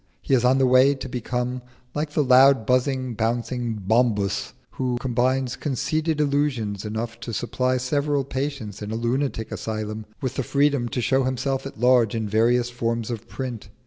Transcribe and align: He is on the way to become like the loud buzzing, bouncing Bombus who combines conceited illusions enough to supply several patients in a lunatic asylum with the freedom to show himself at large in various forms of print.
He 0.23 0.33
is 0.33 0.43
on 0.43 0.57
the 0.57 0.65
way 0.65 0.95
to 0.95 1.07
become 1.07 1.61
like 1.93 2.09
the 2.13 2.23
loud 2.23 2.65
buzzing, 2.65 3.13
bouncing 3.13 3.75
Bombus 3.75 4.53
who 4.71 4.97
combines 4.99 5.55
conceited 5.55 6.19
illusions 6.19 6.83
enough 6.83 7.19
to 7.19 7.31
supply 7.31 7.77
several 7.77 8.23
patients 8.23 8.81
in 8.81 8.89
a 8.89 8.95
lunatic 8.95 9.51
asylum 9.51 10.07
with 10.19 10.37
the 10.37 10.43
freedom 10.43 10.89
to 10.89 11.01
show 11.01 11.23
himself 11.23 11.67
at 11.67 11.79
large 11.79 12.15
in 12.15 12.27
various 12.27 12.71
forms 12.71 13.11
of 13.11 13.27
print. 13.29 13.69